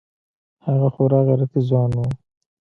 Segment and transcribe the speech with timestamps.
[0.65, 1.99] هغه خورا غيرتي ځوان و.